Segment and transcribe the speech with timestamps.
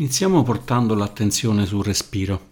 [0.00, 2.48] Iniziamo portando l'attenzione sul respiro.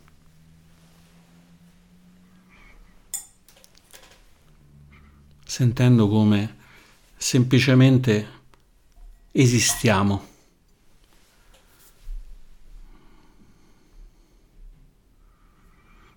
[5.47, 6.57] Sentendo come
[7.17, 8.29] semplicemente
[9.33, 10.27] esistiamo.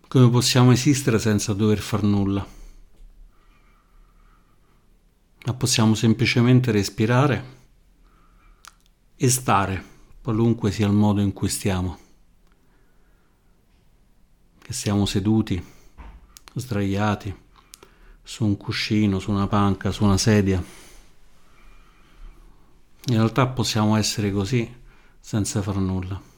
[0.10, 2.46] Come possiamo esistere senza dover far nulla?
[5.46, 7.46] Ma possiamo semplicemente respirare
[9.16, 11.98] e stare qualunque sia il modo in cui stiamo,
[14.62, 15.64] che siamo seduti,
[16.54, 17.36] sdraiati,
[18.24, 20.64] su un cuscino, su una panca, su una sedia.
[23.04, 24.80] In realtà possiamo essere così
[25.20, 26.30] senza far nulla.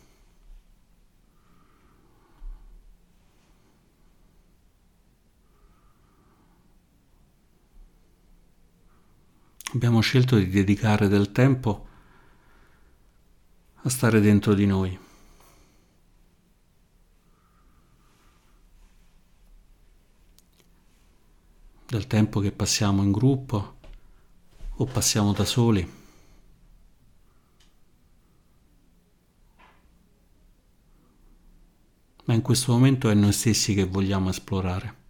[9.73, 11.87] Abbiamo scelto di dedicare del tempo
[13.85, 14.97] a stare dentro di noi.
[21.85, 23.77] Del tempo che passiamo in gruppo
[24.75, 26.01] o passiamo da soli.
[32.25, 35.02] Ma in questo momento è noi stessi che vogliamo esplorare.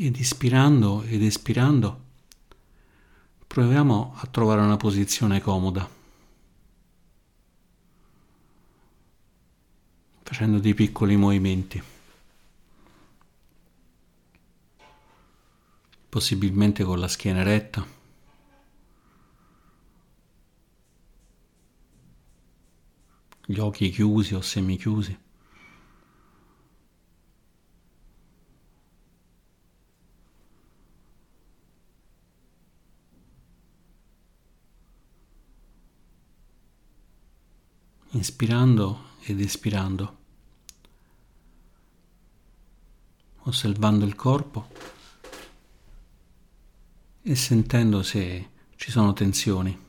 [0.00, 2.06] Ed ispirando ed espirando
[3.48, 5.88] proviamo a trovare una posizione comoda,
[10.22, 11.82] facendo dei piccoli movimenti,
[16.08, 17.84] possibilmente con la schiena eretta.
[23.46, 25.26] Gli occhi chiusi o semichiusi.
[38.18, 40.16] Inspirando ed espirando,
[43.44, 44.68] osservando il corpo
[47.22, 49.86] e sentendo se ci sono tensioni.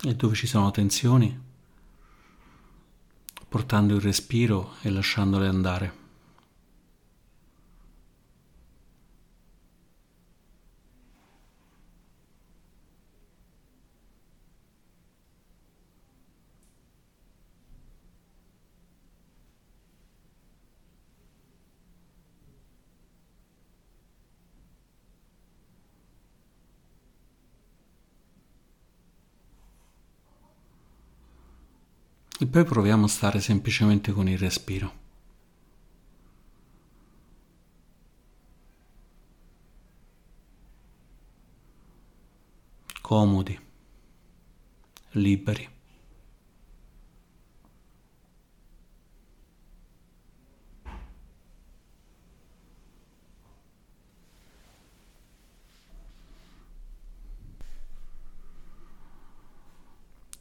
[0.00, 1.38] E dove ci sono tensioni,
[3.48, 6.06] portando il respiro e lasciandole andare.
[32.37, 35.06] E poi proviamo a stare semplicemente con il respiro.
[43.00, 43.58] Comodi,
[45.12, 45.68] liberi.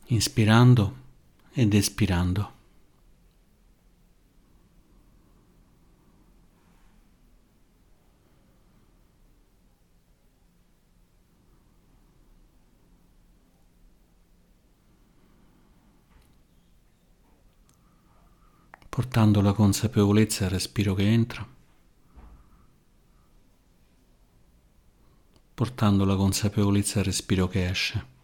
[0.09, 1.06] Inspirando
[1.59, 2.53] ed espirando.
[18.89, 21.47] portando la consapevolezza al respiro che entra,
[25.53, 28.16] portando la consapevolezza al respiro che esce.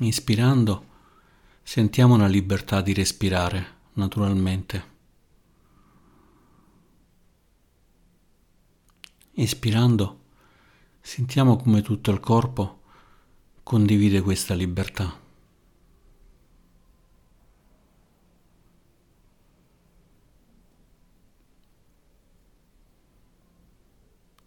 [0.00, 0.84] Inspirando
[1.62, 4.94] sentiamo la libertà di respirare naturalmente.
[9.32, 10.24] Espirando
[11.00, 12.82] sentiamo come tutto il corpo
[13.62, 15.18] condivide questa libertà.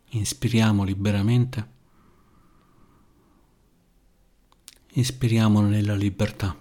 [0.10, 1.78] Inspiriamo liberamente
[4.94, 6.56] Ispiriamo nella libertà.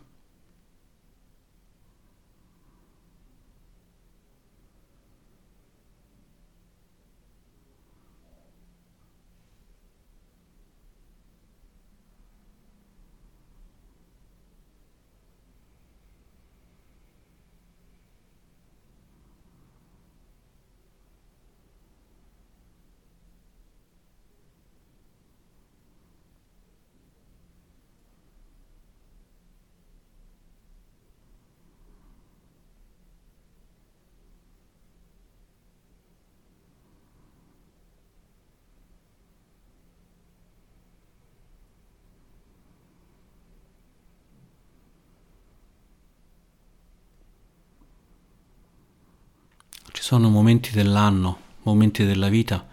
[49.91, 52.67] Ci sono momenti dell'anno, momenti della vita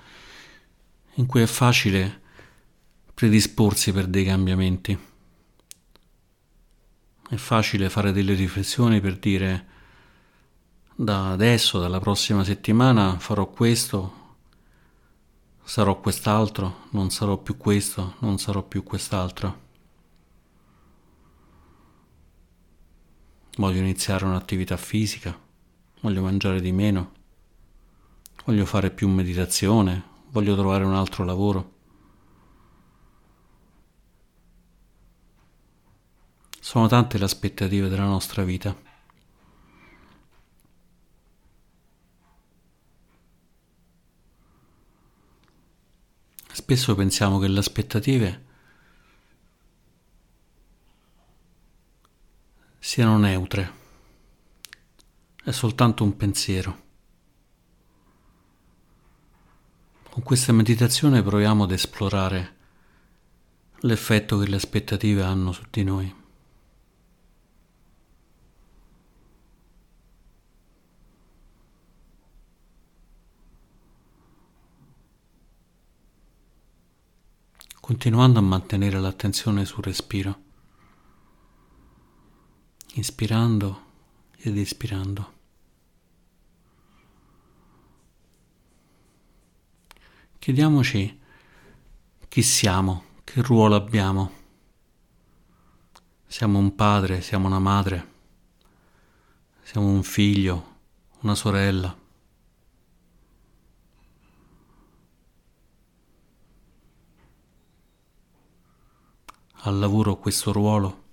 [1.15, 2.21] in cui è facile
[3.13, 4.97] predisporsi per dei cambiamenti.
[7.27, 9.67] È facile fare delle riflessioni per dire
[10.95, 14.37] da adesso, dalla prossima settimana farò questo,
[15.61, 19.59] sarò quest'altro, non sarò più questo, non sarò più quest'altro.
[23.57, 25.37] Voglio iniziare un'attività fisica,
[25.99, 27.14] voglio mangiare di meno,
[28.45, 31.73] voglio fare più meditazione, voglio trovare un altro lavoro.
[36.59, 38.75] Sono tante le aspettative della nostra vita.
[46.51, 48.45] Spesso pensiamo che le aspettative
[52.79, 53.73] siano neutre,
[55.43, 56.84] è soltanto un pensiero.
[60.15, 62.55] Con questa meditazione proviamo ad esplorare
[63.79, 66.15] l'effetto che le aspettative hanno su di noi.
[77.81, 80.39] continuando a mantenere l'attenzione sul respiro
[82.93, 83.83] inspirando
[84.37, 85.34] ed espirando.
[90.45, 91.21] Chiediamoci
[92.27, 94.31] chi siamo, che ruolo abbiamo.
[96.27, 98.11] Siamo un padre, siamo una madre,
[99.63, 100.75] siamo un figlio,
[101.21, 101.97] una sorella.
[109.51, 111.03] Al lavoro questo ruolo.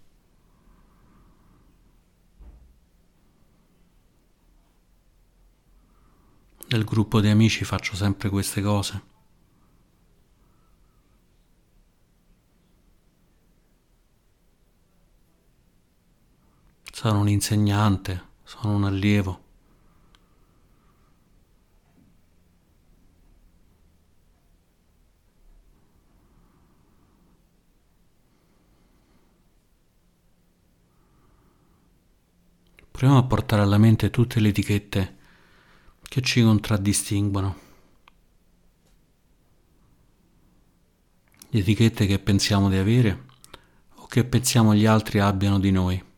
[6.68, 9.11] Nel gruppo di amici faccio sempre queste cose.
[17.02, 19.42] Sono un insegnante, sono un allievo.
[32.92, 35.16] Proviamo a portare alla mente tutte le etichette
[36.02, 37.56] che ci contraddistinguono.
[41.48, 43.24] Le etichette che pensiamo di avere
[43.96, 46.10] o che pensiamo gli altri abbiano di noi.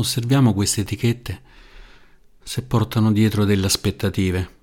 [0.00, 1.42] Osserviamo queste etichette
[2.42, 4.58] se portano dietro delle aspettative.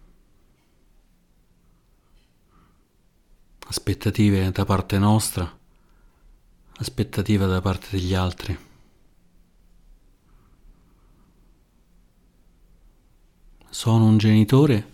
[3.67, 5.59] Aspettative da parte nostra,
[6.77, 8.57] aspettative da parte degli altri.
[13.69, 14.91] Sono un genitore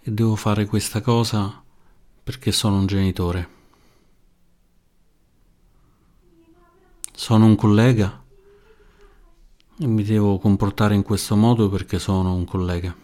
[0.00, 1.62] e devo fare questa cosa
[2.22, 3.48] perché sono un genitore.
[7.12, 8.22] Sono un collega
[9.78, 12.94] mi devo comportare in questo modo perché sono un collega.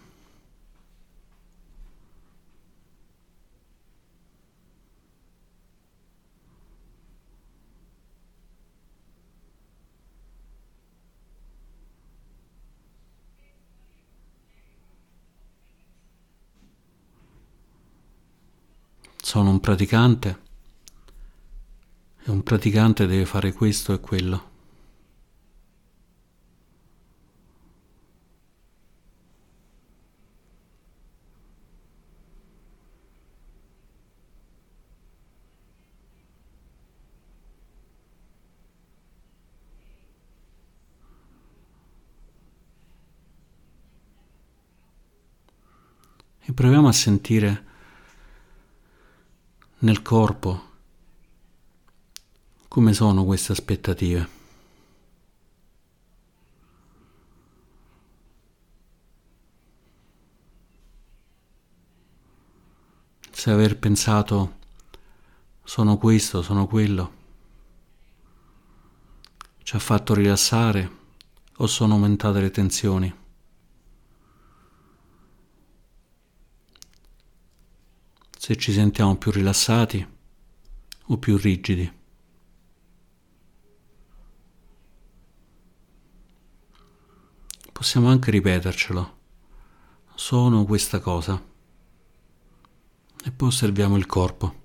[19.22, 20.38] Sono un praticante
[22.24, 24.49] e un praticante deve fare questo e quello.
[46.50, 47.64] E proviamo a sentire
[49.78, 50.68] nel corpo
[52.66, 54.38] come sono queste aspettative.
[63.30, 64.58] Se aver pensato
[65.62, 67.12] sono questo, sono quello,
[69.62, 70.98] ci ha fatto rilassare
[71.58, 73.19] o sono aumentate le tensioni.
[78.42, 80.08] Se ci sentiamo più rilassati
[81.08, 81.92] o più rigidi.
[87.70, 89.18] Possiamo anche ripetercelo.
[90.14, 91.38] Sono questa cosa.
[93.24, 94.59] E poi osserviamo il corpo.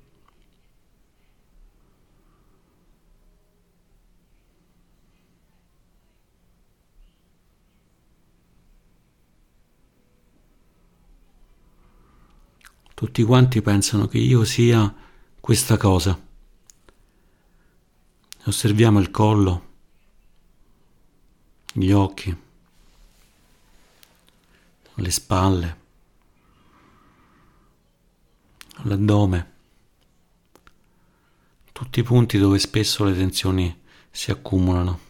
[12.96, 14.92] Tutti quanti pensano che io sia
[15.42, 16.18] questa cosa.
[18.46, 19.66] Osserviamo il collo,
[21.74, 22.34] gli occhi,
[24.94, 25.78] le spalle,
[28.84, 29.54] l'addome,
[31.74, 33.78] tutti i punti dove spesso le tensioni
[34.10, 35.04] si accumulano.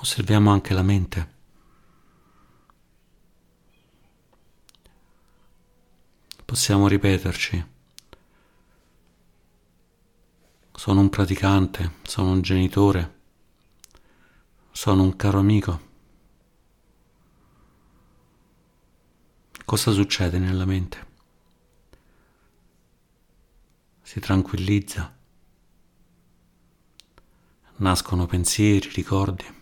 [0.00, 1.36] Osserviamo anche la mente.
[6.44, 7.66] Possiamo ripeterci.
[10.72, 13.20] Sono un praticante, sono un genitore,
[14.70, 15.86] sono un caro amico.
[19.64, 21.06] Cosa succede nella mente?
[24.00, 25.14] Si tranquillizza,
[27.78, 29.57] nascono pensieri, ricordi.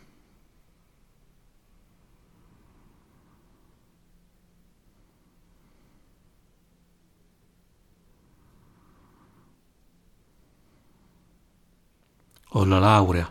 [12.59, 13.31] Ho la laurea,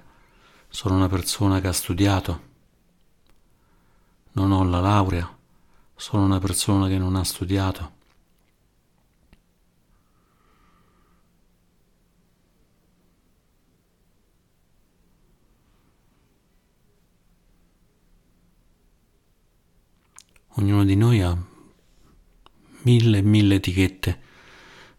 [0.70, 2.54] sono una persona che ha studiato.
[4.34, 5.36] Non ho la laurea,
[5.96, 7.94] sono una persona che non ha studiato.
[20.58, 21.36] Ognuno di noi ha
[22.84, 24.22] mille e mille etichette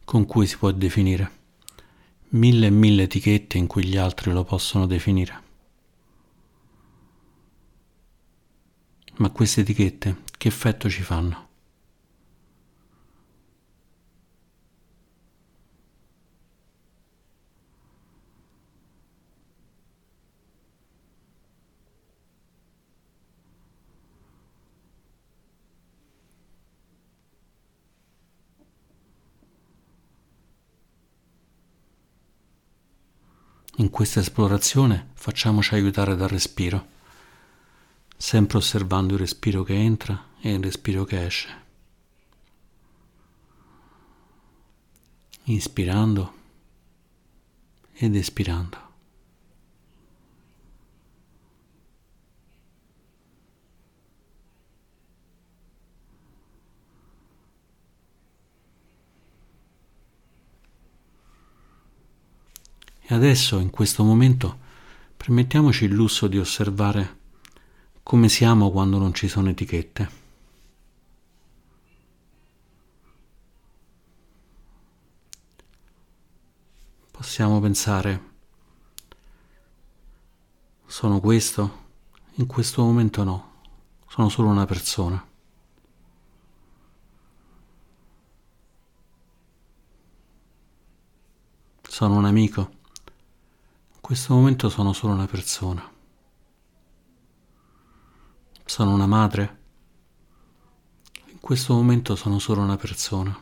[0.04, 1.36] con cui si può definire
[2.37, 5.43] mille e mille etichette in cui gli altri lo possono definire.
[9.16, 11.46] Ma queste etichette che effetto ci fanno?
[33.87, 36.88] In questa esplorazione facciamoci aiutare dal respiro,
[38.16, 41.49] sempre osservando il respiro che entra e il respiro che esce.
[45.45, 46.35] Inspirando
[47.93, 48.86] ed espirando.
[63.09, 64.59] E adesso, in questo momento,
[65.17, 67.19] permettiamoci il lusso di osservare
[68.03, 70.11] come siamo quando non ci sono etichette.
[77.13, 78.23] Possiamo pensare,
[80.85, 81.85] sono questo?
[82.35, 83.53] In questo momento no,
[84.09, 85.25] sono solo una persona.
[91.89, 92.75] Sono un amico
[94.07, 95.83] questo momento sono solo una persona.
[98.65, 99.63] Sono una madre.
[101.33, 103.37] In questo momento sono solo una persona.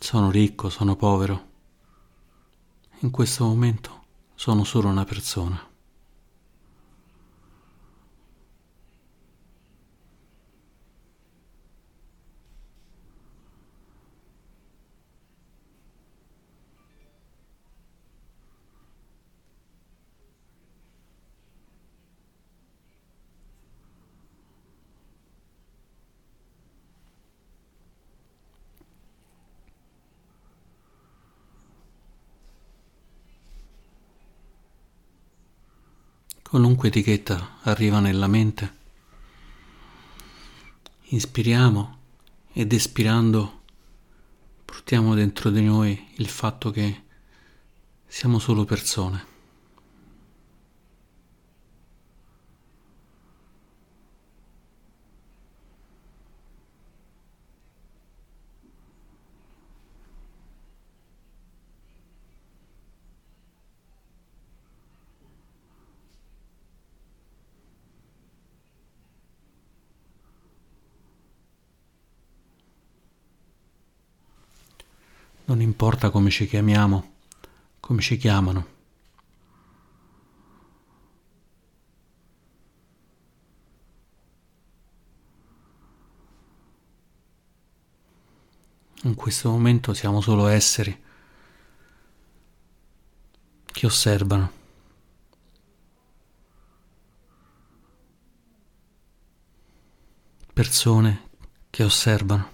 [0.00, 1.50] Sono ricco, sono povero.
[3.02, 4.02] In questo momento
[4.34, 5.73] sono solo una persona.
[36.54, 38.74] Qualunque etichetta arriva nella mente.
[41.06, 41.96] Inspiriamo
[42.52, 43.62] ed espirando
[44.64, 47.02] portiamo dentro di noi il fatto che
[48.06, 49.32] siamo solo persone.
[75.46, 77.14] Non importa come ci chiamiamo,
[77.80, 78.72] come ci chiamano.
[89.02, 90.96] In questo momento siamo solo esseri
[93.64, 94.52] che osservano.
[100.52, 101.30] Persone
[101.68, 102.53] che osservano.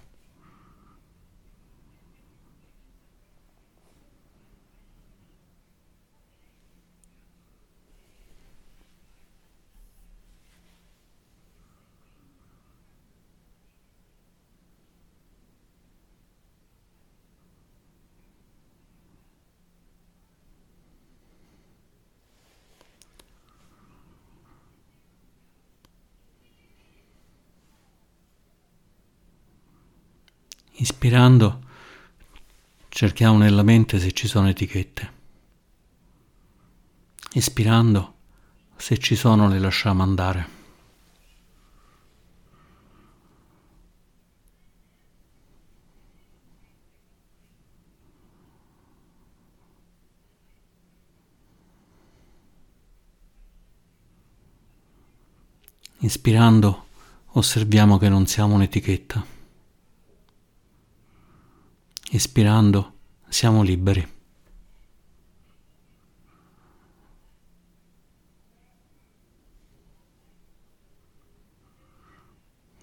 [30.81, 31.61] Ispirando
[32.89, 35.13] cerchiamo nella mente se ci sono etichette.
[37.35, 38.15] Espirando,
[38.77, 40.49] se ci sono le lasciamo andare.
[55.99, 56.87] Inspirando
[57.33, 59.40] osserviamo che non siamo un'etichetta.
[62.13, 62.95] Espirando
[63.29, 64.05] siamo liberi.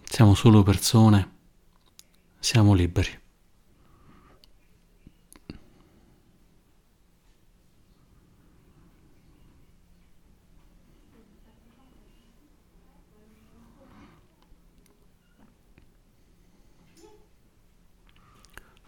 [0.05, 1.31] Siamo solo persone,
[2.39, 3.25] siamo liberi.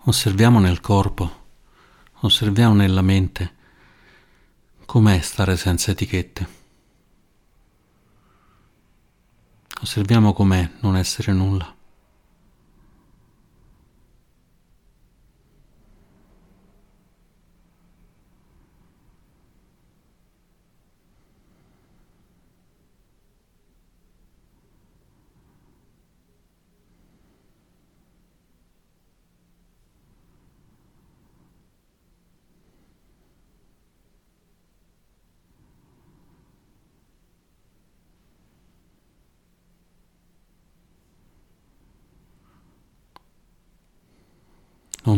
[0.03, 1.47] Osserviamo nel corpo,
[2.21, 3.55] osserviamo nella mente
[4.85, 6.47] com'è stare senza etichette.
[9.81, 11.75] Osserviamo com'è non essere nulla.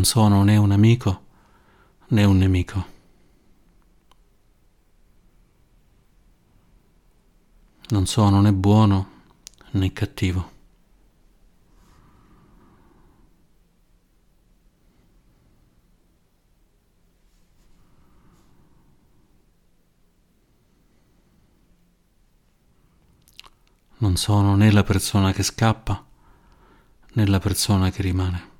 [0.01, 1.25] Non sono né un amico
[2.07, 2.85] né un nemico.
[7.89, 9.09] Non sono né buono
[9.73, 10.49] né cattivo.
[23.97, 26.03] Non sono né la persona che scappa
[27.13, 28.50] né la persona che rimane.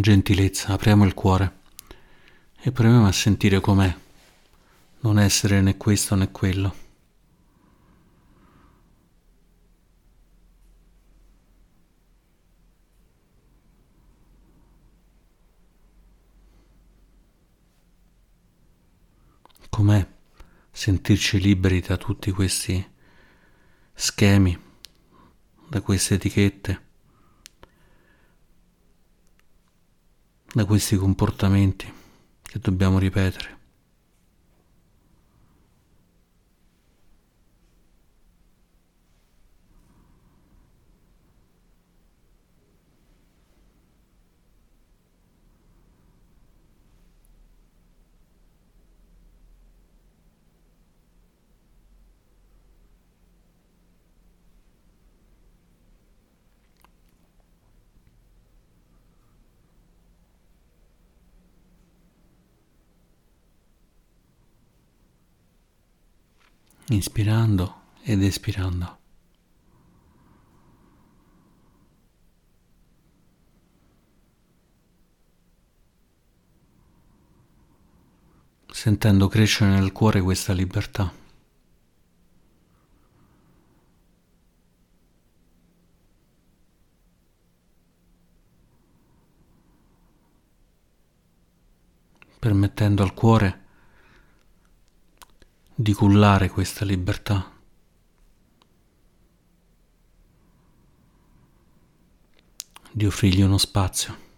[0.00, 1.58] Con gentilezza apriamo il cuore
[2.62, 3.94] e proviamo a sentire com'è
[5.00, 6.74] non essere né questo né quello.
[19.68, 20.08] Com'è
[20.70, 22.90] sentirci liberi da tutti questi
[23.92, 24.58] schemi,
[25.68, 26.88] da queste etichette?
[30.52, 31.92] Da questi comportamenti
[32.42, 33.59] che dobbiamo ripetere.
[66.90, 68.98] Inspirando ed espirando.
[78.72, 81.18] Sentendo crescere nel cuore questa libertà.
[92.40, 93.69] permettendo al cuore
[95.80, 97.56] di cullare questa libertà.
[102.92, 104.29] di offrirgli uno spazio.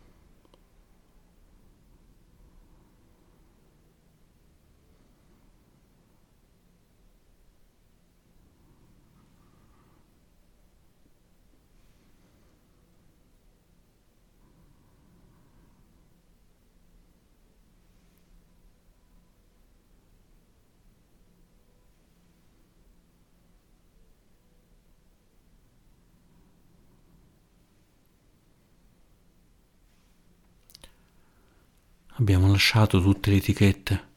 [32.16, 34.08] Abbiamo lasciato tutte le etichette,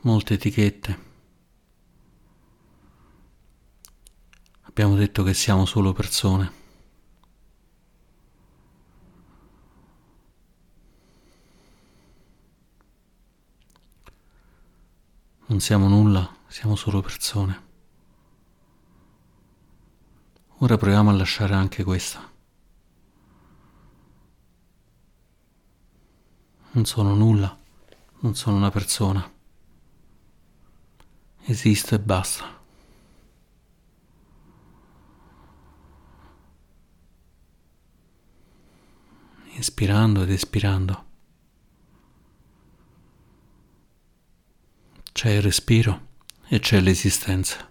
[0.00, 1.08] molte etichette.
[4.62, 6.52] Abbiamo detto che siamo solo persone.
[15.46, 17.68] Non siamo nulla, siamo solo persone.
[20.58, 22.30] Ora proviamo a lasciare anche questa.
[26.72, 27.56] Non sono nulla,
[28.20, 29.28] non sono una persona.
[31.42, 32.58] Esisto e basta.
[39.54, 41.04] Inspirando ed espirando.
[45.12, 46.08] C'è il respiro
[46.46, 47.70] e c'è l'esistenza.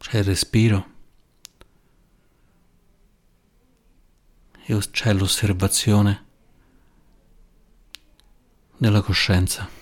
[0.17, 0.89] il respiro
[4.65, 6.25] e c'è l'osservazione
[8.77, 9.80] della coscienza.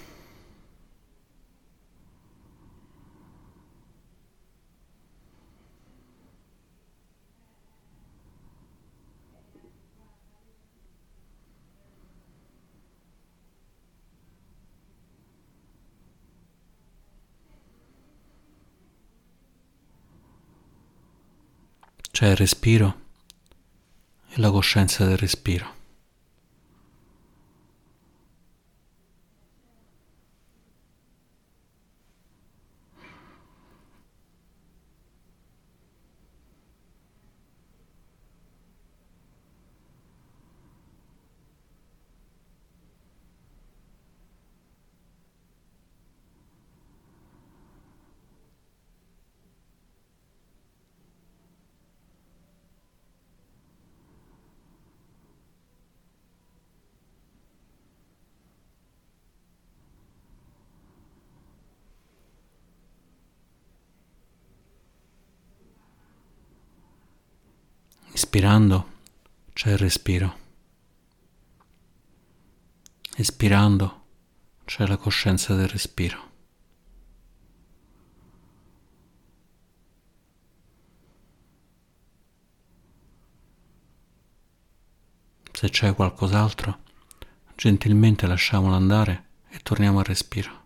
[22.19, 22.99] C'è il respiro
[24.27, 25.78] e la coscienza del respiro.
[68.21, 68.91] Ispirando
[69.53, 70.37] c'è il respiro.
[73.15, 74.07] Espirando
[74.65, 76.31] c'è la coscienza del respiro.
[85.53, 86.79] Se c'è qualcos'altro,
[87.55, 90.58] gentilmente lasciamolo andare e torniamo al respiro.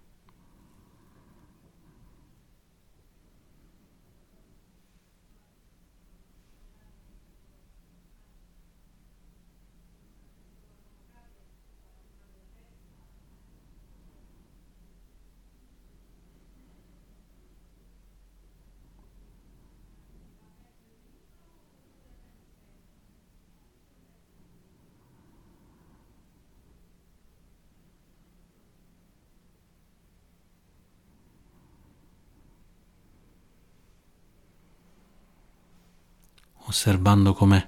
[36.73, 37.67] Osservando com'è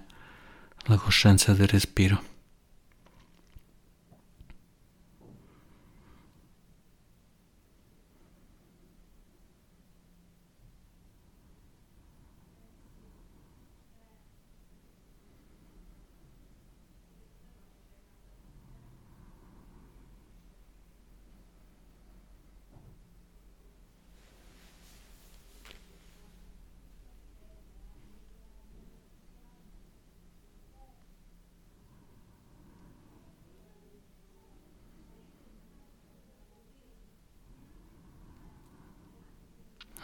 [0.86, 2.35] la coscienza del respiro.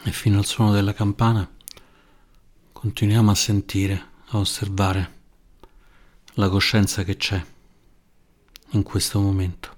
[0.04, 1.48] E fino al suono della campana
[2.72, 5.20] continuiamo a sentire, a osservare
[6.34, 7.40] la coscienza che c'è
[8.70, 9.71] in questo momento.